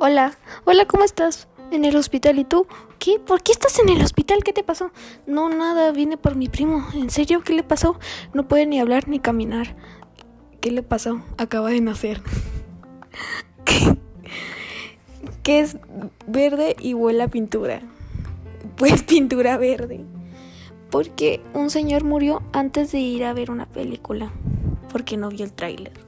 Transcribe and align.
Hola, 0.00 0.38
hola, 0.64 0.86
¿cómo 0.86 1.02
estás? 1.02 1.48
En 1.72 1.84
el 1.84 1.96
hospital, 1.96 2.38
¿y 2.38 2.44
tú? 2.44 2.68
¿Qué? 3.00 3.18
¿Por 3.18 3.42
qué 3.42 3.50
estás 3.50 3.80
en 3.80 3.88
el 3.88 4.00
hospital? 4.00 4.44
¿Qué 4.44 4.52
te 4.52 4.62
pasó? 4.62 4.92
No, 5.26 5.48
nada, 5.48 5.90
vine 5.90 6.16
por 6.16 6.36
mi 6.36 6.48
primo. 6.48 6.86
¿En 6.94 7.10
serio? 7.10 7.42
¿Qué 7.42 7.52
le 7.52 7.64
pasó? 7.64 7.98
No 8.32 8.46
puede 8.46 8.64
ni 8.66 8.78
hablar 8.78 9.08
ni 9.08 9.18
caminar. 9.18 9.74
¿Qué 10.60 10.70
le 10.70 10.84
pasó? 10.84 11.20
Acaba 11.36 11.70
de 11.70 11.80
nacer. 11.80 12.22
¿Qué? 13.64 13.98
¿Qué 15.42 15.58
es 15.58 15.78
verde 16.28 16.76
y 16.78 16.94
huele 16.94 17.24
a 17.24 17.28
pintura? 17.28 17.82
Pues 18.76 19.02
pintura 19.02 19.56
verde. 19.56 20.04
Porque 20.92 21.40
un 21.54 21.70
señor 21.70 22.04
murió 22.04 22.40
antes 22.52 22.92
de 22.92 23.00
ir 23.00 23.24
a 23.24 23.32
ver 23.32 23.50
una 23.50 23.66
película. 23.66 24.30
Porque 24.92 25.16
no 25.16 25.28
vio 25.28 25.44
el 25.44 25.52
tráiler. 25.52 26.07